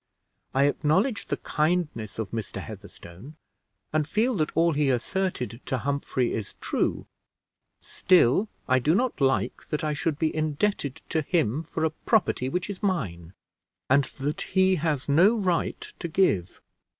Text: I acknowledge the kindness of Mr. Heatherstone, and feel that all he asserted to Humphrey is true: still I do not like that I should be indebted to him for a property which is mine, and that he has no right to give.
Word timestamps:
I 0.55 0.63
acknowledge 0.63 1.27
the 1.27 1.37
kindness 1.37 2.17
of 2.17 2.31
Mr. 2.31 2.59
Heatherstone, 2.59 3.35
and 3.93 4.07
feel 4.07 4.35
that 4.37 4.49
all 4.57 4.73
he 4.73 4.89
asserted 4.89 5.61
to 5.67 5.77
Humphrey 5.77 6.33
is 6.33 6.55
true: 6.59 7.05
still 7.81 8.49
I 8.67 8.79
do 8.79 8.95
not 8.95 9.21
like 9.21 9.67
that 9.67 9.83
I 9.83 9.93
should 9.93 10.17
be 10.17 10.35
indebted 10.35 11.03
to 11.09 11.21
him 11.21 11.61
for 11.61 11.83
a 11.83 11.91
property 11.91 12.49
which 12.49 12.67
is 12.67 12.81
mine, 12.81 13.33
and 13.91 14.05
that 14.05 14.41
he 14.57 14.77
has 14.77 15.07
no 15.07 15.35
right 15.35 15.79
to 15.99 16.07
give. 16.07 16.61